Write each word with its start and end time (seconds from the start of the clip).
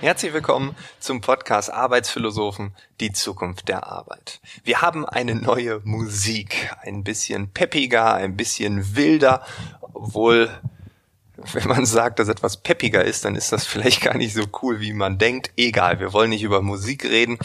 Herzlich 0.00 0.32
willkommen 0.32 0.74
zum 0.98 1.20
Podcast 1.20 1.70
Arbeitsphilosophen, 1.70 2.74
die 3.00 3.12
Zukunft 3.12 3.68
der 3.68 3.86
Arbeit. 3.86 4.40
Wir 4.64 4.80
haben 4.80 5.04
eine 5.04 5.34
neue 5.34 5.80
Musik, 5.84 6.74
ein 6.80 7.04
bisschen 7.04 7.52
peppiger, 7.52 8.14
ein 8.14 8.34
bisschen 8.34 8.96
wilder, 8.96 9.44
obwohl 9.92 10.48
wenn 11.52 11.68
man 11.68 11.86
sagt, 11.86 12.18
dass 12.18 12.28
etwas 12.28 12.56
peppiger 12.56 13.04
ist, 13.04 13.24
dann 13.24 13.36
ist 13.36 13.52
das 13.52 13.66
vielleicht 13.66 14.02
gar 14.02 14.16
nicht 14.16 14.34
so 14.34 14.44
cool, 14.62 14.80
wie 14.80 14.92
man 14.92 15.18
denkt. 15.18 15.50
Egal, 15.56 16.00
wir 16.00 16.12
wollen 16.12 16.30
nicht 16.30 16.42
über 16.42 16.62
Musik 16.62 17.04
reden, 17.04 17.38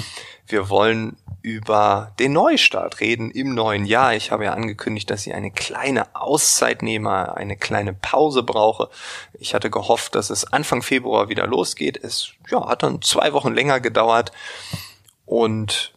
wir 0.48 0.70
wollen 0.70 1.18
über 1.42 2.14
den 2.20 2.34
Neustart 2.34 3.00
reden 3.00 3.30
im 3.30 3.54
neuen 3.54 3.86
Jahr. 3.86 4.16
Ich 4.16 4.32
habe 4.32 4.46
ja 4.46 4.54
angekündigt, 4.54 5.10
dass 5.10 5.28
ich 5.28 5.34
eine 5.34 5.52
kleine 5.52 6.16
Auszeit 6.16 6.82
nehme, 6.82 7.36
eine 7.38 7.56
kleine 7.56 7.94
Pause 7.94 8.42
brauche. 8.42 8.90
Ich 9.34 9.54
hatte 9.54 9.70
gehofft, 9.70 10.16
dass 10.16 10.30
es 10.30 10.52
Anfang 10.52 10.82
Februar 10.82 11.30
wieder 11.30 11.46
losgeht. 11.46 11.98
Es 12.04 12.32
ja, 12.50 12.68
hat 12.68 12.84
dann 12.84 13.02
zwei 13.02 13.32
Wochen 13.34 13.54
länger 13.54 13.80
gedauert 13.80 14.32
und 15.26 15.94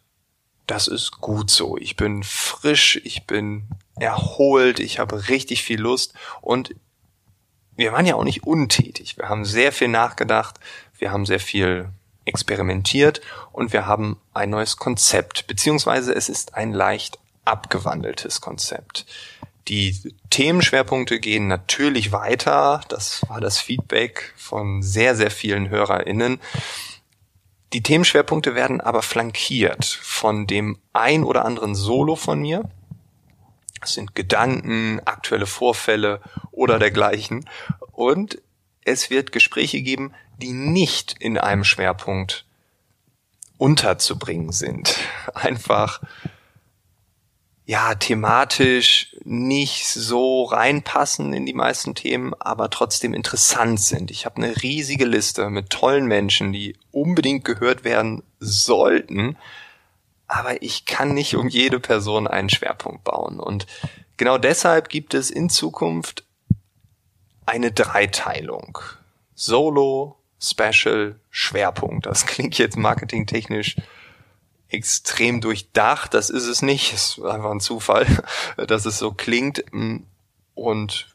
das 0.66 0.86
ist 0.86 1.20
gut 1.20 1.50
so. 1.50 1.78
Ich 1.78 1.96
bin 1.96 2.22
frisch, 2.22 3.00
ich 3.04 3.26
bin 3.26 3.68
erholt, 3.98 4.80
ich 4.80 4.98
habe 4.98 5.28
richtig 5.28 5.62
viel 5.62 5.80
Lust 5.80 6.12
und 6.42 6.74
wir 7.78 7.92
waren 7.92 8.06
ja 8.06 8.16
auch 8.16 8.24
nicht 8.24 8.42
untätig. 8.42 9.16
Wir 9.16 9.28
haben 9.28 9.44
sehr 9.44 9.70
viel 9.70 9.86
nachgedacht, 9.86 10.56
wir 10.98 11.12
haben 11.12 11.24
sehr 11.24 11.38
viel 11.38 11.88
experimentiert 12.24 13.20
und 13.52 13.72
wir 13.72 13.86
haben 13.86 14.18
ein 14.34 14.50
neues 14.50 14.76
Konzept, 14.76 15.46
beziehungsweise 15.46 16.12
es 16.12 16.28
ist 16.28 16.54
ein 16.54 16.72
leicht 16.72 17.20
abgewandeltes 17.44 18.40
Konzept. 18.40 19.06
Die 19.68 19.96
Themenschwerpunkte 20.28 21.20
gehen 21.20 21.46
natürlich 21.46 22.10
weiter. 22.10 22.80
Das 22.88 23.22
war 23.28 23.40
das 23.40 23.58
Feedback 23.58 24.34
von 24.36 24.82
sehr, 24.82 25.14
sehr 25.14 25.30
vielen 25.30 25.68
HörerInnen. 25.68 26.40
Die 27.72 27.82
Themenschwerpunkte 27.82 28.56
werden 28.56 28.80
aber 28.80 29.02
flankiert 29.02 29.84
von 29.84 30.48
dem 30.48 30.78
ein 30.92 31.22
oder 31.22 31.44
anderen 31.44 31.76
Solo 31.76 32.16
von 32.16 32.40
mir. 32.40 32.68
Das 33.80 33.94
sind 33.94 34.14
Gedanken, 34.14 35.00
aktuelle 35.04 35.46
Vorfälle 35.46 36.20
oder 36.50 36.78
dergleichen. 36.78 37.48
Und 37.92 38.40
es 38.84 39.10
wird 39.10 39.32
Gespräche 39.32 39.82
geben, 39.82 40.12
die 40.38 40.52
nicht 40.52 41.16
in 41.18 41.38
einem 41.38 41.64
Schwerpunkt 41.64 42.44
unterzubringen 43.58 44.52
sind. 44.52 44.96
Einfach, 45.34 46.00
ja, 47.66 47.94
thematisch 47.96 49.14
nicht 49.24 49.86
so 49.86 50.44
reinpassen 50.44 51.34
in 51.34 51.44
die 51.44 51.52
meisten 51.52 51.94
Themen, 51.94 52.32
aber 52.38 52.70
trotzdem 52.70 53.12
interessant 53.12 53.80
sind. 53.80 54.10
Ich 54.10 54.24
habe 54.24 54.36
eine 54.36 54.62
riesige 54.62 55.04
Liste 55.04 55.50
mit 55.50 55.68
tollen 55.68 56.06
Menschen, 56.06 56.52
die 56.52 56.76
unbedingt 56.92 57.44
gehört 57.44 57.84
werden 57.84 58.22
sollten, 58.40 59.36
aber 60.28 60.62
ich 60.62 60.84
kann 60.84 61.14
nicht 61.14 61.34
um 61.34 61.48
jede 61.48 61.80
Person 61.80 62.26
einen 62.26 62.50
Schwerpunkt 62.50 63.02
bauen. 63.02 63.40
Und 63.40 63.66
genau 64.18 64.36
deshalb 64.38 64.90
gibt 64.90 65.14
es 65.14 65.30
in 65.30 65.48
Zukunft 65.48 66.24
eine 67.46 67.72
Dreiteilung. 67.72 68.78
Solo, 69.34 70.16
Special, 70.40 71.18
Schwerpunkt. 71.30 72.06
Das 72.06 72.26
klingt 72.26 72.58
jetzt 72.58 72.76
marketingtechnisch 72.76 73.76
extrem 74.68 75.40
durchdacht. 75.40 76.12
Das 76.12 76.28
ist 76.28 76.46
es 76.46 76.60
nicht. 76.60 76.92
Es 76.92 77.16
ist 77.16 77.24
einfach 77.24 77.50
ein 77.50 77.60
Zufall, 77.60 78.06
dass 78.68 78.84
es 78.84 78.98
so 78.98 79.12
klingt. 79.12 79.64
Und 80.54 81.12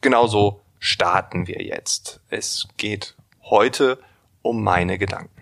genauso 0.00 0.60
starten 0.78 1.48
wir 1.48 1.62
jetzt. 1.62 2.20
Es 2.28 2.68
geht 2.76 3.16
heute 3.42 3.98
um 4.40 4.62
meine 4.62 4.98
Gedanken. 4.98 5.41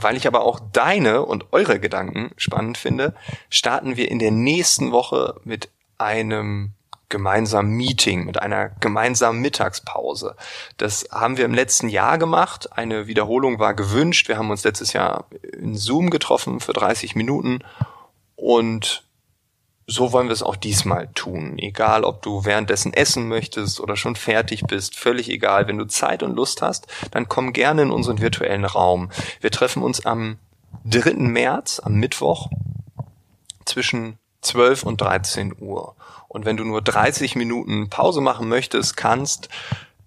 Weil 0.00 0.16
ich 0.16 0.28
aber 0.28 0.42
auch 0.42 0.60
deine 0.72 1.24
und 1.24 1.52
eure 1.52 1.80
Gedanken 1.80 2.30
spannend 2.36 2.78
finde, 2.78 3.14
starten 3.50 3.96
wir 3.96 4.10
in 4.10 4.20
der 4.20 4.30
nächsten 4.30 4.92
Woche 4.92 5.40
mit 5.42 5.70
einem 5.98 6.74
gemeinsamen 7.08 7.70
Meeting, 7.70 8.24
mit 8.24 8.40
einer 8.40 8.68
gemeinsamen 8.80 9.40
Mittagspause. 9.40 10.36
Das 10.76 11.08
haben 11.10 11.36
wir 11.36 11.44
im 11.44 11.54
letzten 11.54 11.88
Jahr 11.88 12.16
gemacht. 12.16 12.72
Eine 12.72 13.08
Wiederholung 13.08 13.58
war 13.58 13.74
gewünscht. 13.74 14.28
Wir 14.28 14.38
haben 14.38 14.50
uns 14.50 14.62
letztes 14.62 14.92
Jahr 14.92 15.26
in 15.52 15.76
Zoom 15.76 16.10
getroffen 16.10 16.60
für 16.60 16.74
30 16.74 17.16
Minuten 17.16 17.60
und 18.36 19.07
so 19.90 20.12
wollen 20.12 20.28
wir 20.28 20.34
es 20.34 20.42
auch 20.42 20.54
diesmal 20.56 21.08
tun. 21.14 21.58
Egal, 21.58 22.04
ob 22.04 22.20
du 22.20 22.44
währenddessen 22.44 22.92
essen 22.92 23.26
möchtest 23.26 23.80
oder 23.80 23.96
schon 23.96 24.16
fertig 24.16 24.64
bist, 24.64 24.94
völlig 24.94 25.30
egal. 25.30 25.66
Wenn 25.66 25.78
du 25.78 25.86
Zeit 25.86 26.22
und 26.22 26.36
Lust 26.36 26.60
hast, 26.60 26.86
dann 27.10 27.26
komm 27.26 27.54
gerne 27.54 27.82
in 27.82 27.90
unseren 27.90 28.20
virtuellen 28.20 28.66
Raum. 28.66 29.10
Wir 29.40 29.50
treffen 29.50 29.82
uns 29.82 30.04
am 30.04 30.36
3. 30.84 31.14
März, 31.14 31.80
am 31.82 31.94
Mittwoch, 31.94 32.50
zwischen 33.64 34.18
12 34.42 34.82
und 34.82 35.00
13 35.00 35.56
Uhr. 35.58 35.96
Und 36.28 36.44
wenn 36.44 36.58
du 36.58 36.64
nur 36.64 36.82
30 36.82 37.34
Minuten 37.34 37.88
Pause 37.88 38.20
machen 38.20 38.46
möchtest, 38.46 38.94
kannst, 38.94 39.48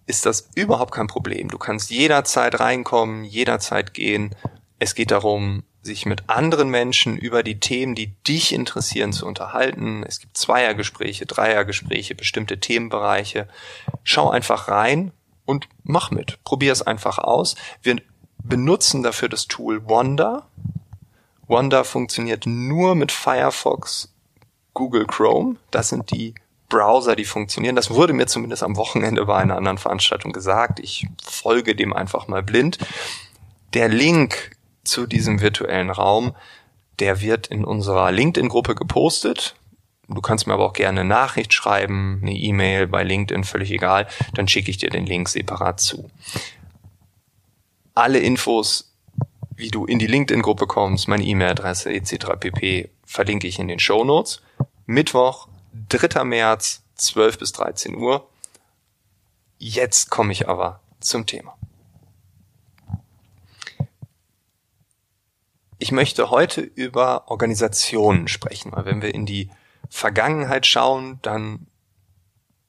ist 0.05 0.27
das 0.27 0.49
überhaupt 0.53 0.93
kein 0.93 1.07
Problem. 1.07 1.49
Du 1.49 1.57
kannst 1.57 1.89
jederzeit 1.89 2.59
reinkommen, 2.59 3.23
jederzeit 3.23 3.95
gehen. 3.95 4.35
Es 4.77 4.93
geht 4.93 5.09
darum, 5.09 5.63
sich 5.81 6.05
mit 6.05 6.29
anderen 6.29 6.69
Menschen 6.69 7.17
über 7.17 7.43
die 7.43 7.59
Themen, 7.59 7.95
die 7.95 8.13
dich 8.27 8.53
interessieren, 8.53 9.13
zu 9.13 9.25
unterhalten. 9.25 10.03
Es 10.03 10.19
gibt 10.19 10.37
Zweiergespräche, 10.37 11.25
Dreiergespräche, 11.25 12.15
bestimmte 12.15 12.59
Themenbereiche. 12.59 13.47
Schau 14.03 14.29
einfach 14.29 14.67
rein 14.67 15.11
und 15.45 15.67
mach 15.83 16.11
mit. 16.11 16.43
Probier 16.43 16.71
es 16.71 16.81
einfach 16.81 17.17
aus. 17.17 17.55
Wir 17.81 17.97
benutzen 18.43 19.03
dafür 19.03 19.29
das 19.29 19.47
Tool 19.47 19.87
Wanda. 19.87 20.47
Wanda 21.47 21.83
funktioniert 21.83 22.45
nur 22.45 22.95
mit 22.95 23.11
Firefox 23.11 24.13
Google 24.73 25.05
Chrome. 25.05 25.57
Das 25.71 25.89
sind 25.89 26.11
die 26.11 26.35
Browser, 26.69 27.15
die 27.15 27.25
funktionieren. 27.25 27.75
Das 27.75 27.89
wurde 27.89 28.13
mir 28.13 28.27
zumindest 28.27 28.63
am 28.63 28.77
Wochenende 28.77 29.25
bei 29.25 29.37
einer 29.37 29.57
anderen 29.57 29.77
Veranstaltung 29.77 30.31
gesagt. 30.31 30.79
Ich 30.79 31.07
folge 31.21 31.75
dem 31.75 31.91
einfach 31.91 32.27
mal 32.27 32.43
blind. 32.43 32.77
Der 33.73 33.89
Link 33.89 34.51
zu 34.91 35.07
diesem 35.07 35.41
virtuellen 35.41 35.89
Raum, 35.89 36.35
der 36.99 37.21
wird 37.21 37.47
in 37.47 37.65
unserer 37.65 38.11
LinkedIn-Gruppe 38.11 38.75
gepostet. 38.75 39.55
Du 40.07 40.21
kannst 40.21 40.45
mir 40.45 40.53
aber 40.53 40.65
auch 40.65 40.73
gerne 40.73 40.99
eine 40.99 41.09
Nachricht 41.09 41.53
schreiben, 41.53 42.19
eine 42.21 42.33
E-Mail 42.33 42.87
bei 42.87 43.03
LinkedIn, 43.03 43.45
völlig 43.45 43.71
egal. 43.71 44.07
Dann 44.33 44.47
schicke 44.47 44.69
ich 44.69 44.77
dir 44.77 44.89
den 44.89 45.05
Link 45.05 45.29
separat 45.29 45.79
zu. 45.79 46.11
Alle 47.95 48.19
Infos, 48.19 48.93
wie 49.55 49.69
du 49.69 49.85
in 49.85 49.99
die 49.99 50.07
LinkedIn-Gruppe 50.07 50.67
kommst, 50.67 51.07
meine 51.07 51.23
E-Mail-Adresse 51.23 51.91
etc. 51.93 52.37
pp. 52.39 52.89
verlinke 53.05 53.47
ich 53.47 53.57
in 53.57 53.69
den 53.69 53.79
Show 53.79 54.03
Notes. 54.03 54.41
Mittwoch, 54.85 55.47
3. 55.89 56.25
März, 56.25 56.83
12 56.95 57.39
bis 57.39 57.51
13 57.53 57.95
Uhr. 57.95 58.27
Jetzt 59.57 60.09
komme 60.09 60.33
ich 60.33 60.49
aber 60.49 60.81
zum 60.99 61.25
Thema. 61.25 61.55
Ich 65.81 65.91
möchte 65.91 66.29
heute 66.29 66.61
über 66.61 67.23
Organisationen 67.31 68.27
sprechen, 68.27 68.71
weil 68.71 68.85
wenn 68.85 69.01
wir 69.01 69.15
in 69.15 69.25
die 69.25 69.49
Vergangenheit 69.89 70.67
schauen, 70.67 71.17
dann 71.23 71.65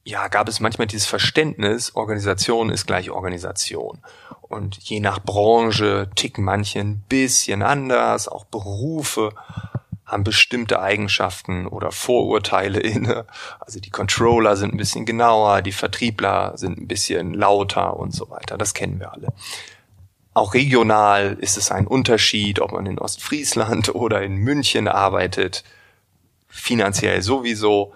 ja, 0.03 0.29
gab 0.29 0.49
es 0.49 0.59
manchmal 0.59 0.87
dieses 0.87 1.05
Verständnis, 1.05 1.95
Organisation 1.95 2.71
ist 2.71 2.87
gleich 2.87 3.11
Organisation. 3.11 3.99
Und 4.41 4.79
je 4.79 4.99
nach 4.99 5.19
Branche 5.19 6.09
ticken 6.15 6.43
manche 6.43 6.79
ein 6.79 7.03
bisschen 7.07 7.61
anders, 7.61 8.27
auch 8.27 8.45
Berufe 8.45 9.29
haben 10.07 10.23
bestimmte 10.23 10.81
Eigenschaften 10.81 11.67
oder 11.67 11.91
Vorurteile 11.91 12.79
inne. 12.79 13.27
Also 13.59 13.79
die 13.79 13.91
Controller 13.91 14.57
sind 14.57 14.73
ein 14.73 14.77
bisschen 14.77 15.05
genauer, 15.05 15.61
die 15.61 15.71
Vertriebler 15.71 16.57
sind 16.57 16.79
ein 16.79 16.87
bisschen 16.87 17.35
lauter 17.35 17.95
und 17.95 18.11
so 18.11 18.31
weiter. 18.31 18.57
Das 18.57 18.73
kennen 18.73 18.99
wir 18.99 19.13
alle. 19.13 19.27
Auch 20.33 20.53
regional 20.53 21.37
ist 21.39 21.57
es 21.57 21.71
ein 21.71 21.85
Unterschied, 21.85 22.59
ob 22.59 22.71
man 22.71 22.85
in 22.85 22.99
Ostfriesland 22.99 23.93
oder 23.95 24.21
in 24.21 24.35
München 24.35 24.87
arbeitet. 24.87 25.63
Finanziell 26.47 27.21
sowieso. 27.21 27.93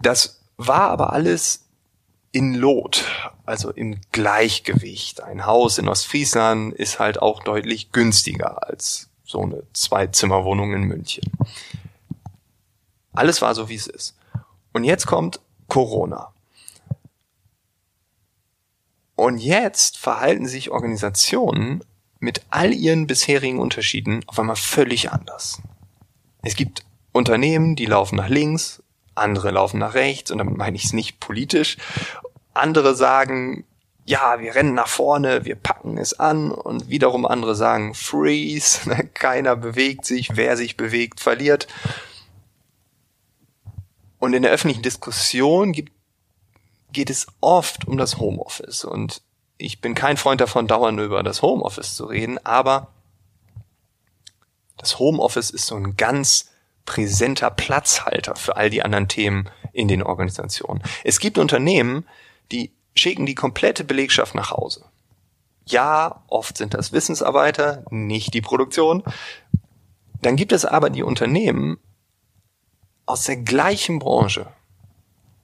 Das 0.00 0.40
war 0.56 0.90
aber 0.90 1.12
alles 1.12 1.64
in 2.32 2.54
Lot, 2.54 3.04
also 3.46 3.70
im 3.70 4.00
Gleichgewicht. 4.12 5.22
Ein 5.22 5.46
Haus 5.46 5.78
in 5.78 5.88
Ostfriesland 5.88 6.74
ist 6.74 6.98
halt 6.98 7.20
auch 7.22 7.42
deutlich 7.42 7.92
günstiger 7.92 8.68
als 8.68 9.08
so 9.24 9.42
eine 9.42 9.62
Zwei-Zimmer-Wohnung 9.72 10.72
in 10.72 10.82
München. 10.82 11.24
Alles 13.12 13.40
war 13.42 13.54
so, 13.54 13.68
wie 13.68 13.74
es 13.74 13.86
ist. 13.86 14.16
Und 14.72 14.84
jetzt 14.84 15.06
kommt 15.06 15.40
Corona. 15.68 16.32
Und 19.16 19.38
jetzt 19.38 19.96
verhalten 19.96 20.46
sich 20.46 20.70
Organisationen 20.70 21.82
mit 22.20 22.42
all 22.50 22.72
ihren 22.72 23.06
bisherigen 23.06 23.58
Unterschieden 23.58 24.22
auf 24.26 24.38
einmal 24.38 24.56
völlig 24.56 25.10
anders. 25.10 25.60
Es 26.42 26.54
gibt 26.54 26.84
Unternehmen, 27.12 27.76
die 27.76 27.86
laufen 27.86 28.16
nach 28.16 28.28
links, 28.28 28.82
andere 29.14 29.50
laufen 29.50 29.78
nach 29.78 29.94
rechts 29.94 30.30
und 30.30 30.38
damit 30.38 30.56
meine 30.56 30.76
ich 30.76 30.84
es 30.84 30.92
nicht 30.92 31.18
politisch. 31.18 31.78
Andere 32.52 32.94
sagen, 32.94 33.64
ja, 34.04 34.38
wir 34.38 34.54
rennen 34.54 34.74
nach 34.74 34.88
vorne, 34.88 35.44
wir 35.44 35.56
packen 35.56 35.98
es 35.98 36.18
an 36.18 36.52
und 36.52 36.88
wiederum 36.88 37.26
andere 37.26 37.54
sagen, 37.54 37.94
freeze, 37.94 39.08
keiner 39.14 39.56
bewegt 39.56 40.04
sich, 40.04 40.36
wer 40.36 40.56
sich 40.56 40.76
bewegt, 40.76 41.20
verliert. 41.20 41.66
Und 44.18 44.32
in 44.32 44.42
der 44.42 44.52
öffentlichen 44.52 44.82
Diskussion 44.82 45.72
gibt, 45.72 45.92
geht 46.96 47.10
es 47.10 47.26
oft 47.42 47.86
um 47.86 47.98
das 47.98 48.16
Homeoffice 48.16 48.86
und 48.86 49.20
ich 49.58 49.82
bin 49.82 49.94
kein 49.94 50.16
Freund 50.16 50.40
davon, 50.40 50.66
dauernd 50.66 50.98
über 50.98 51.22
das 51.22 51.42
Homeoffice 51.42 51.94
zu 51.94 52.06
reden, 52.06 52.38
aber 52.42 52.88
das 54.78 54.98
Homeoffice 54.98 55.50
ist 55.50 55.66
so 55.66 55.76
ein 55.76 55.98
ganz 55.98 56.52
präsenter 56.86 57.50
Platzhalter 57.50 58.34
für 58.34 58.56
all 58.56 58.70
die 58.70 58.82
anderen 58.82 59.08
Themen 59.08 59.50
in 59.74 59.88
den 59.88 60.02
Organisationen. 60.02 60.82
Es 61.04 61.20
gibt 61.20 61.36
Unternehmen, 61.36 62.06
die 62.50 62.72
schicken 62.94 63.26
die 63.26 63.34
komplette 63.34 63.84
Belegschaft 63.84 64.34
nach 64.34 64.50
Hause. 64.50 64.86
Ja, 65.66 66.24
oft 66.28 66.56
sind 66.56 66.72
das 66.72 66.92
Wissensarbeiter, 66.92 67.84
nicht 67.90 68.32
die 68.32 68.40
Produktion. 68.40 69.02
Dann 70.22 70.36
gibt 70.36 70.52
es 70.52 70.64
aber 70.64 70.88
die 70.88 71.02
Unternehmen 71.02 71.76
aus 73.04 73.24
der 73.24 73.36
gleichen 73.36 73.98
Branche, 73.98 74.46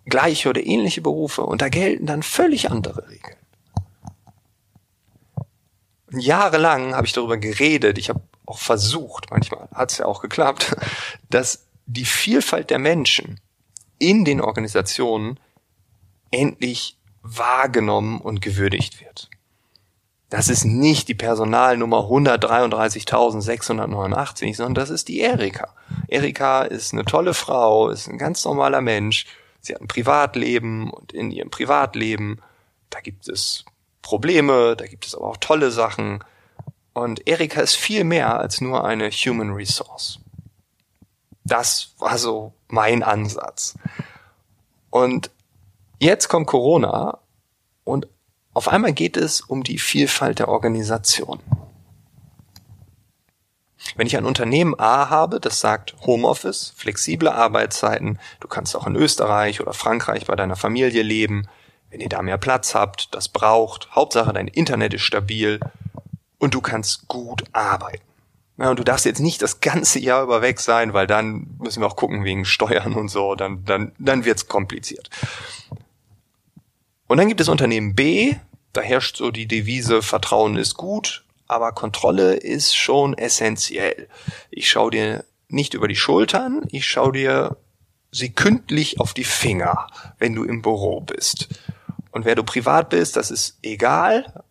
gleiche 0.05 0.49
oder 0.49 0.65
ähnliche 0.65 1.01
Berufe 1.01 1.43
und 1.43 1.63
da 1.63 1.69
gelten 1.69 2.07
dann 2.07 2.23
völlig 2.23 2.71
andere 2.71 3.09
Regeln. 3.09 3.37
Jahrelang 6.11 6.95
habe 6.95 7.07
ich 7.07 7.13
darüber 7.13 7.39
geredet, 7.39 7.99
ich 7.99 8.11
habe 8.11 8.21
auch 8.47 8.59
versucht, 8.59 9.31
manchmal 9.31 9.69
hat 9.75 9.93
es 9.93 9.99
ja 9.99 10.07
auch 10.07 10.21
geklappt, 10.21 10.75
dass 11.31 11.67
die 11.87 12.05
Vielfalt 12.05 12.71
der 12.71 12.79
Menschen 12.79 13.41
in 13.99 14.25
den 14.25 14.41
Organisationen 14.41 15.39
endlich 16.31 16.97
wahrgenommen 17.23 18.21
und 18.21 18.43
gewürdigt 18.43 19.01
wird. 19.01 19.31
Das 20.29 20.49
ist 20.49 20.65
nicht 20.65 21.09
die 21.09 21.15
Personalnummer 21.15 22.11
133.689, 22.11 24.57
sondern 24.57 24.75
das 24.75 24.91
ist 24.91 25.09
die 25.09 25.21
Erika. 25.21 25.75
Erika 26.09 26.63
ist 26.63 26.95
eine 26.95 27.05
tolle 27.05 27.35
Frau, 27.35 27.91
ist 27.91 28.09
ein 28.09 28.17
ganz 28.17 28.47
normaler 28.47 28.81
Mensch. 28.81 29.27
Sie 29.63 29.75
hat 29.75 29.81
ein 29.81 29.89
Privatleben 29.89 30.91
und 30.91 31.13
in 31.13 31.31
ihrem 31.31 31.51
Privatleben, 31.51 32.43
da 32.91 33.01
gibt 33.01 33.29
es 33.29 33.65
Probleme, 34.03 34.77
da 34.77 34.87
gibt 34.87 35.07
es 35.07 35.15
aber 35.15 35.29
auch 35.29 35.37
tolle 35.37 35.71
Sachen. 35.71 36.23
Und 36.93 37.27
Erika 37.27 37.61
ist 37.61 37.77
viel 37.77 38.05
mehr 38.05 38.39
als 38.39 38.61
nur 38.61 38.85
eine 38.85 39.09
Human 39.11 39.53
Resource. 39.53 40.19
Das 41.45 41.95
war 41.99 42.19
so 42.19 42.53
mein 42.69 43.03
Ansatz. 43.03 43.75
Und 44.91 45.31
jetzt 46.01 46.29
kommt 46.29 46.49
Corona 46.49 47.19
und 47.85 48.09
auf 48.55 48.69
einmal 48.69 48.93
geht 48.93 49.17
es 49.17 49.41
um 49.41 49.63
die 49.63 49.79
Vielfalt 49.79 50.41
der 50.41 50.49
Organisation. 50.49 51.41
Wenn 53.97 54.07
ich 54.07 54.17
ein 54.17 54.25
Unternehmen 54.25 54.79
A 54.79 55.11
habe, 55.11 55.41
das 55.41 55.61
sagt 55.61 55.95
Homeoffice, 56.07 56.73
flexible 56.77 57.29
Arbeitszeiten, 57.29 58.19
du 58.41 58.49
kannst 58.49 58.77
auch 58.77 58.87
in 58.87 58.97
Österreich 58.97 59.61
oder 59.61 59.73
Frankreich 59.73 60.27
bei 60.27 60.37
deiner 60.37 60.57
Familie 60.57 61.03
leben, 61.03 61.49
wenn 61.91 62.01
ihr 62.01 62.09
da 62.09 62.23
mehr 62.23 62.39
Platz 62.39 62.75
habt, 62.75 63.15
das 63.15 63.29
braucht, 63.29 63.91
Hauptsache 63.95 64.33
dein 64.33 64.49
Internet 64.49 64.95
ist 64.95 65.03
stabil 65.03 65.61
und 66.39 66.55
du 66.55 66.61
kannst 66.61 67.07
gut 67.09 67.45
arbeiten. 67.53 68.03
Ja, 68.59 68.71
und 68.71 68.79
du 68.79 68.85
darfst 68.85 69.05
jetzt 69.05 69.21
nicht 69.21 69.43
das 69.43 69.61
ganze 69.61 69.99
Jahr 69.99 70.23
über 70.23 70.41
weg 70.43 70.61
sein, 70.61 70.93
weil 70.93 71.07
dann 71.07 71.47
müssen 71.59 71.83
wir 71.83 71.87
auch 71.87 71.97
gucken 71.97 72.25
wegen 72.25 72.45
Steuern 72.45 72.95
und 72.95 73.09
so, 73.09 73.35
dann, 73.35 73.65
dann, 73.65 73.93
dann 73.99 74.25
wird's 74.25 74.47
kompliziert. 74.47 75.11
Und 77.09 77.19
dann 77.19 77.29
gibt 77.29 77.41
es 77.41 77.49
Unternehmen 77.49 77.95
B, 77.95 78.37
da 78.73 78.81
herrscht 78.81 79.17
so 79.17 79.31
die 79.31 79.47
Devise, 79.47 80.01
Vertrauen 80.01 80.57
ist 80.57 80.77
gut, 80.77 81.25
aber 81.47 81.73
Kontrolle 81.73 82.35
ist 82.35 82.75
schon 82.75 83.17
essentiell. 83.17 84.09
Ich 84.51 84.69
schaue 84.69 84.91
dir 84.91 85.25
nicht 85.49 85.75
über 85.75 85.89
die 85.89 85.97
Schultern, 85.97 86.63
ich 86.71 86.87
schaue 86.87 87.13
dir 87.13 87.57
sekündlich 88.11 89.01
auf 89.01 89.15
die 89.15 89.25
Finger, 89.25 89.87
wenn 90.19 90.35
du 90.35 90.45
im 90.45 90.63
Büro 90.63 91.01
bist. 91.01 91.49
Und 92.11 92.25
wer 92.25 92.35
du 92.35 92.45
privat 92.45 92.91
bist, 92.91 93.17
das 93.17 93.31
ist 93.31 93.59
egal. 93.63 94.45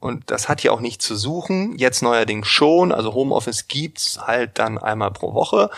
Und 0.00 0.30
das 0.30 0.48
hat 0.48 0.60
hier 0.60 0.72
auch 0.72 0.80
nicht 0.80 1.00
zu 1.00 1.16
suchen. 1.16 1.78
Jetzt 1.78 2.02
neuerdings 2.02 2.48
schon. 2.48 2.92
Also 2.92 3.14
Homeoffice 3.14 3.68
gibt's 3.68 4.18
halt 4.26 4.58
dann 4.58 4.76
einmal 4.76 5.12
pro 5.12 5.32
Woche, 5.32 5.70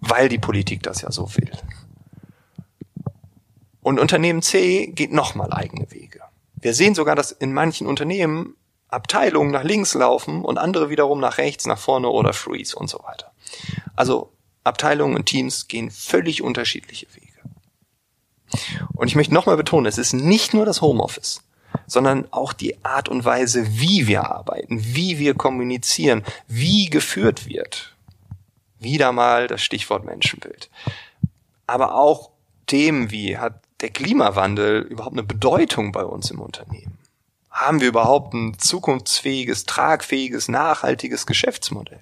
weil 0.00 0.28
die 0.28 0.38
Politik 0.38 0.82
das 0.82 1.00
ja 1.00 1.10
so 1.10 1.34
will. 1.36 1.50
Und 3.80 4.00
Unternehmen 4.00 4.42
C 4.42 4.88
geht 4.88 5.12
nochmal 5.12 5.52
eigene 5.52 5.90
Wege. 5.92 6.20
Wir 6.56 6.74
sehen 6.74 6.96
sogar, 6.96 7.14
dass 7.14 7.30
in 7.30 7.54
manchen 7.54 7.86
Unternehmen 7.86 8.56
Abteilungen 8.88 9.50
nach 9.50 9.64
links 9.64 9.94
laufen 9.94 10.44
und 10.44 10.58
andere 10.58 10.90
wiederum 10.90 11.20
nach 11.20 11.38
rechts, 11.38 11.66
nach 11.66 11.78
vorne 11.78 12.08
oder 12.08 12.32
freeze 12.32 12.76
und 12.76 12.88
so 12.88 13.02
weiter. 13.02 13.32
Also 13.94 14.32
Abteilungen 14.64 15.16
und 15.16 15.26
Teams 15.26 15.68
gehen 15.68 15.90
völlig 15.90 16.42
unterschiedliche 16.42 17.06
Wege. 17.14 17.26
Und 18.94 19.08
ich 19.08 19.16
möchte 19.16 19.34
nochmal 19.34 19.56
betonen, 19.56 19.86
es 19.86 19.98
ist 19.98 20.12
nicht 20.12 20.54
nur 20.54 20.64
das 20.64 20.80
Homeoffice, 20.80 21.42
sondern 21.86 22.26
auch 22.32 22.52
die 22.52 22.84
Art 22.84 23.08
und 23.08 23.24
Weise, 23.24 23.78
wie 23.78 24.06
wir 24.06 24.30
arbeiten, 24.30 24.82
wie 24.82 25.18
wir 25.18 25.34
kommunizieren, 25.34 26.24
wie 26.46 26.86
geführt 26.86 27.46
wird. 27.46 27.94
Wieder 28.78 29.12
mal 29.12 29.46
das 29.46 29.62
Stichwort 29.62 30.04
Menschenbild. 30.04 30.70
Aber 31.66 31.94
auch 31.94 32.30
Themen 32.66 33.10
wie 33.10 33.38
hat 33.38 33.62
der 33.80 33.90
Klimawandel 33.90 34.82
überhaupt 34.82 35.14
eine 35.14 35.22
Bedeutung 35.22 35.92
bei 35.92 36.04
uns 36.04 36.30
im 36.30 36.40
Unternehmen? 36.40 36.98
Haben 37.56 37.80
wir 37.80 37.88
überhaupt 37.88 38.34
ein 38.34 38.58
zukunftsfähiges, 38.58 39.64
tragfähiges, 39.64 40.48
nachhaltiges 40.48 41.26
Geschäftsmodell? 41.26 42.00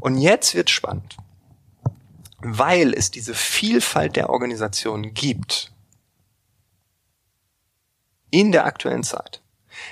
Und 0.00 0.18
jetzt 0.18 0.54
wird 0.54 0.70
spannend 0.70 1.16
weil 2.42 2.94
es 2.94 3.10
diese 3.10 3.34
Vielfalt 3.34 4.16
der 4.16 4.30
Organisationen 4.30 5.14
gibt, 5.14 5.72
in 8.30 8.52
der 8.52 8.64
aktuellen 8.64 9.02
Zeit, 9.02 9.42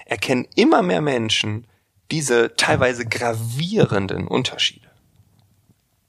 erkennen 0.07 0.47
immer 0.55 0.83
mehr 0.83 1.01
Menschen 1.01 1.67
diese 2.11 2.55
teilweise 2.57 3.05
gravierenden 3.05 4.27
Unterschiede 4.27 4.89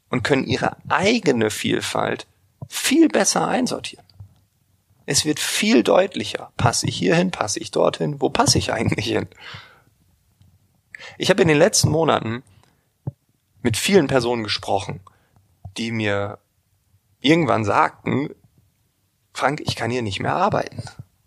und 0.10 0.24
können 0.24 0.46
ihre 0.46 0.78
eigene 0.88 1.50
Vielfalt 1.50 2.28
viel 2.68 3.10
besser 3.10 3.48
einsortieren. 3.48 4.06
Es 5.12 5.26
wird 5.26 5.40
viel 5.40 5.82
deutlicher. 5.82 6.52
Passe 6.56 6.86
ich 6.86 6.96
hierhin, 6.96 7.32
passe 7.32 7.60
ich 7.60 7.72
dorthin, 7.72 8.22
wo 8.22 8.30
passe 8.30 8.60
ich 8.60 8.72
eigentlich 8.72 9.08
hin? 9.08 9.28
Ich 11.18 11.32
habe 11.32 11.42
in 11.42 11.48
den 11.48 11.58
letzten 11.58 11.90
Monaten 11.90 12.44
mit 13.64 13.76
vielen 13.76 14.06
Personen 14.06 14.44
gesprochen, 14.44 15.00
die 15.78 15.92
mir 15.92 16.38
irgendwann 17.22 17.66
sagten, 17.66 18.30
Frank, 19.34 19.62
ich 19.66 19.76
kann 19.76 19.90
hier 19.90 20.04
nicht 20.04 20.20
mehr 20.20 20.36
arbeiten. 20.36 20.84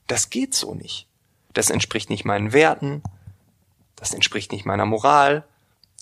Das 0.06 0.30
geht 0.30 0.54
so 0.54 0.76
nicht. 0.76 1.08
Das 1.52 1.68
entspricht 1.68 2.08
nicht 2.08 2.24
meinen 2.24 2.52
Werten. 2.52 3.02
Das 3.96 4.14
entspricht 4.14 4.52
nicht 4.52 4.64
meiner 4.64 4.86
Moral. 4.86 5.44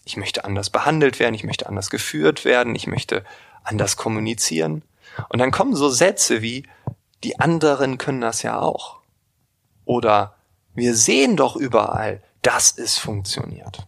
Ich 0.04 0.18
möchte 0.18 0.44
anders 0.44 0.68
behandelt 0.68 1.18
werden. 1.18 1.34
Ich 1.34 1.44
möchte 1.44 1.66
anders 1.66 1.88
geführt 1.88 2.44
werden. 2.44 2.74
Ich 2.74 2.86
möchte 2.86 3.24
anders 3.64 3.96
kommunizieren. 3.96 4.82
Und 5.30 5.38
dann 5.38 5.50
kommen 5.50 5.74
so 5.74 5.88
Sätze 5.88 6.42
wie, 6.42 6.64
die 7.24 7.38
anderen 7.38 7.98
können 7.98 8.20
das 8.20 8.42
ja 8.42 8.58
auch. 8.58 9.00
Oder 9.84 10.36
wir 10.74 10.94
sehen 10.94 11.36
doch 11.36 11.56
überall, 11.56 12.22
dass 12.42 12.76
es 12.78 12.98
funktioniert. 12.98 13.86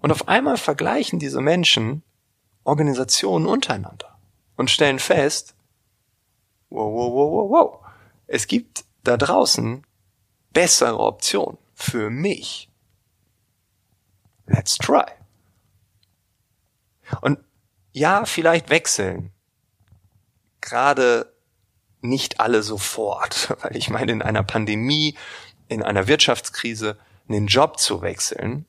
Und 0.00 0.12
auf 0.12 0.28
einmal 0.28 0.56
vergleichen 0.56 1.18
diese 1.18 1.40
Menschen 1.40 2.02
Organisationen 2.64 3.46
untereinander 3.46 4.18
und 4.56 4.70
stellen 4.70 4.98
fest, 4.98 5.54
wow, 6.70 6.92
wow, 6.92 7.12
wow, 7.12 7.32
wow, 7.32 7.50
wow, 7.50 7.86
es 8.26 8.46
gibt 8.46 8.84
da 9.02 9.16
draußen 9.16 9.84
bessere 10.52 10.98
Optionen 10.98 11.58
für 11.74 12.10
mich. 12.10 12.70
Let's 14.46 14.76
try. 14.76 15.06
Und 17.22 17.38
ja, 17.92 18.24
vielleicht 18.26 18.70
wechseln. 18.70 19.32
Gerade 20.60 21.32
nicht 22.00 22.40
alle 22.40 22.62
sofort, 22.62 23.56
weil 23.62 23.76
ich 23.76 23.90
meine, 23.90 24.12
in 24.12 24.22
einer 24.22 24.42
Pandemie, 24.42 25.16
in 25.68 25.82
einer 25.82 26.06
Wirtschaftskrise, 26.06 26.96
einen 27.28 27.46
Job 27.46 27.78
zu 27.78 28.00
wechseln, 28.00 28.64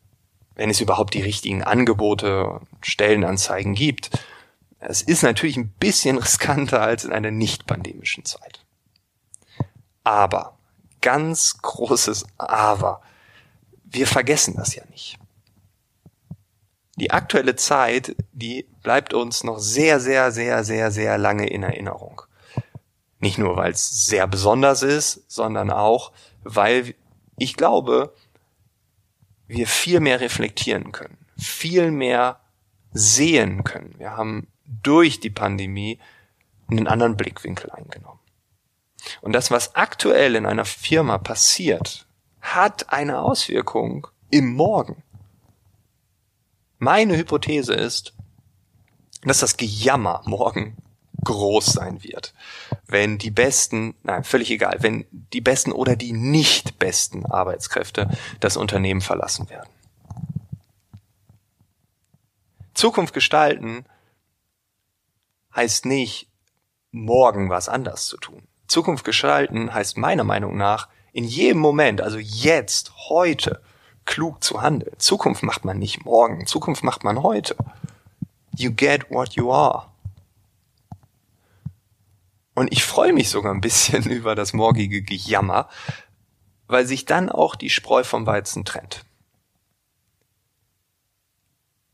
wenn 0.55 0.69
es 0.69 0.81
überhaupt 0.81 1.13
die 1.13 1.21
richtigen 1.21 1.63
Angebote 1.63 2.59
Stellenanzeigen 2.81 3.75
gibt. 3.75 4.09
Es 4.79 5.01
ist 5.01 5.24
natürlich 5.24 5.55
ein 5.57 5.69
bisschen 5.69 6.17
riskanter 6.19 6.81
als 6.81 7.05
in 7.05 7.13
einer 7.13 7.31
nicht 7.31 7.65
pandemischen 7.65 8.25
Zeit. 8.25 8.59
Aber 10.03 10.57
ganz 11.01 11.59
großes 11.62 12.25
Aber. 12.38 13.01
Wir 13.86 14.05
vergessen 14.05 14.55
das 14.57 14.75
ja 14.75 14.83
nicht. 14.91 15.17
Die 16.95 17.12
aktuelle 17.12 17.55
Zeit, 17.55 18.15
die 18.33 18.67
bleibt 18.83 19.13
uns 19.13 19.43
noch 19.45 19.59
sehr, 19.59 20.01
sehr, 20.01 20.31
sehr, 20.31 20.65
sehr, 20.65 20.91
sehr 20.91 21.17
lange 21.17 21.48
in 21.48 21.63
Erinnerung. 21.63 22.21
Nicht 23.19 23.38
nur, 23.38 23.57
weil 23.57 23.71
es 23.71 24.05
sehr 24.05 24.27
besonders 24.27 24.81
ist, 24.81 25.29
sondern 25.29 25.71
auch, 25.71 26.11
weil 26.43 26.95
ich 27.38 27.55
glaube, 27.55 28.13
wir 29.47 29.67
viel 29.67 29.99
mehr 29.99 30.21
reflektieren 30.21 30.91
können, 30.91 31.17
viel 31.38 31.91
mehr 31.91 32.39
sehen 32.91 33.63
können. 33.63 33.95
Wir 33.97 34.11
haben 34.15 34.47
durch 34.65 35.19
die 35.19 35.29
Pandemie 35.29 35.99
einen 36.69 36.88
anderen 36.88 37.17
Blickwinkel 37.17 37.71
eingenommen. 37.71 38.19
Und 39.21 39.33
das, 39.33 39.51
was 39.51 39.75
aktuell 39.75 40.35
in 40.35 40.45
einer 40.45 40.65
Firma 40.65 41.17
passiert, 41.17 42.07
hat 42.41 42.91
eine 42.93 43.19
Auswirkung 43.19 44.07
im 44.29 44.53
Morgen. 44.53 45.03
Meine 46.77 47.17
Hypothese 47.17 47.73
ist, 47.73 48.13
dass 49.23 49.39
das 49.39 49.57
Gejammer 49.57 50.21
morgen 50.25 50.77
groß 51.23 51.65
sein 51.65 52.03
wird. 52.03 52.33
Wenn 52.88 53.17
die 53.17 53.31
besten, 53.31 53.95
nein, 54.03 54.23
völlig 54.23 54.51
egal, 54.51 54.77
wenn 54.81 55.05
die 55.11 55.41
besten 55.41 55.71
oder 55.71 55.95
die 55.95 56.13
nicht 56.13 56.79
besten 56.79 57.25
Arbeitskräfte 57.25 58.09
das 58.39 58.57
Unternehmen 58.57 59.01
verlassen 59.01 59.49
werden. 59.49 59.69
Zukunft 62.73 63.13
gestalten 63.13 63.85
heißt 65.55 65.85
nicht, 65.85 66.27
morgen 66.91 67.49
was 67.49 67.69
anders 67.69 68.05
zu 68.05 68.17
tun. 68.17 68.43
Zukunft 68.67 69.03
gestalten 69.03 69.73
heißt 69.73 69.97
meiner 69.97 70.23
Meinung 70.23 70.55
nach, 70.57 70.88
in 71.11 71.23
jedem 71.23 71.59
Moment, 71.59 72.01
also 72.01 72.19
jetzt, 72.19 72.93
heute, 73.09 73.61
klug 74.05 74.43
zu 74.43 74.61
handeln. 74.61 74.93
Zukunft 74.97 75.43
macht 75.43 75.65
man 75.65 75.77
nicht 75.77 76.05
morgen, 76.05 76.45
Zukunft 76.47 76.83
macht 76.83 77.03
man 77.03 77.21
heute. 77.21 77.55
You 78.55 78.71
get 78.71 79.09
what 79.09 79.33
you 79.33 79.51
are. 79.51 79.88
Und 82.59 82.73
ich 82.73 82.83
freue 82.83 83.13
mich 83.13 83.29
sogar 83.29 83.53
ein 83.53 83.61
bisschen 83.61 84.03
über 84.11 84.35
das 84.35 84.51
morgige 84.51 85.01
Gejammer, 85.01 85.69
weil 86.67 86.85
sich 86.85 87.05
dann 87.05 87.29
auch 87.29 87.55
die 87.55 87.69
Spreu 87.69 88.03
vom 88.03 88.25
Weizen 88.25 88.65
trennt. 88.65 89.05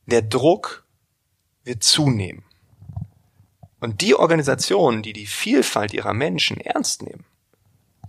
Der 0.08 0.24
Druck 0.24 0.84
wird 1.66 1.84
zunehmen. 1.84 2.44
Und 3.80 4.02
die 4.02 4.16
Organisationen, 4.16 5.04
die 5.04 5.14
die 5.14 5.28
Vielfalt 5.28 5.94
ihrer 5.94 6.16
Menschen 6.16 6.60
ernst 6.60 7.04
nehmen, 7.04 7.26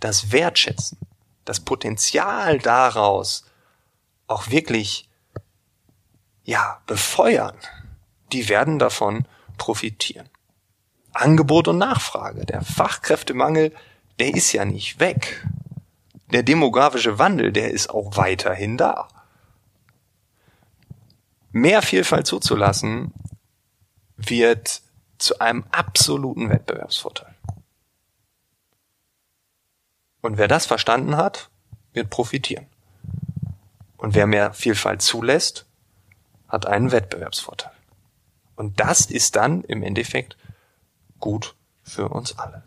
das 0.01 0.33
wertschätzen, 0.33 0.97
das 1.45 1.61
Potenzial 1.61 2.59
daraus 2.59 3.45
auch 4.29 4.49
wirklich, 4.49 5.11
ja, 6.43 6.81
befeuern, 6.87 7.59
die 8.33 8.49
werden 8.49 8.79
davon 8.79 9.29
profitieren. 9.59 10.31
Angebot 11.21 11.69
und 11.69 11.79
Nachfrage. 11.79 12.47
Der 12.47 12.63
Fachkräftemangel, 12.63 13.75
der 14.19 14.35
ist 14.35 14.53
ja 14.53 14.65
nicht 14.65 15.01
weg. 15.01 15.47
Der 16.33 16.43
demografische 16.43 17.19
Wandel, 17.19 17.53
der 17.53 17.71
ist 17.71 17.91
auch 17.91 18.17
weiterhin 18.17 18.77
da. 18.77 19.09
Mehr 21.53 21.83
Vielfalt 21.83 22.27
zuzulassen, 22.27 23.13
wird 24.17 24.83
zu 25.19 25.39
einem 25.39 25.65
absoluten 25.71 26.51
Wettbewerbsvorteil. 26.51 27.35
Und 30.21 30.39
wer 30.39 30.49
das 30.49 30.67
verstanden 30.67 31.17
hat, 31.17 31.51
wird 31.93 32.11
profitieren. 32.11 32.67
Und 33.97 34.15
wer 34.15 34.27
mehr 34.27 34.53
Vielfalt 34.53 35.03
zulässt, 35.03 35.67
hat 36.49 36.67
einen 36.67 36.93
Wettbewerbsvorteil. 36.93 37.73
Und 38.57 38.81
das 38.81 39.07
ist 39.07 39.37
dann 39.37 39.63
im 39.65 39.83
Endeffekt 39.83 40.37
gut 41.21 41.55
für 41.83 42.09
uns 42.09 42.39
alle. 42.39 42.63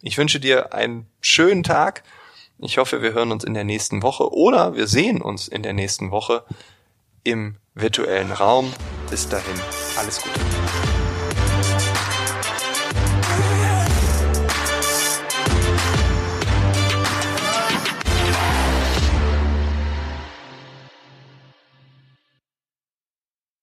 Ich 0.00 0.18
wünsche 0.18 0.40
dir 0.40 0.74
einen 0.74 1.06
schönen 1.20 1.62
Tag. 1.62 2.02
Ich 2.58 2.78
hoffe, 2.78 3.02
wir 3.02 3.12
hören 3.12 3.32
uns 3.32 3.44
in 3.44 3.54
der 3.54 3.64
nächsten 3.64 4.02
Woche 4.02 4.32
oder 4.32 4.74
wir 4.74 4.86
sehen 4.86 5.22
uns 5.22 5.48
in 5.48 5.62
der 5.62 5.72
nächsten 5.72 6.10
Woche 6.10 6.44
im 7.24 7.56
virtuellen 7.74 8.32
Raum. 8.32 8.72
Bis 9.10 9.28
dahin, 9.28 9.60
alles 9.96 10.20
Gute. 10.20 10.40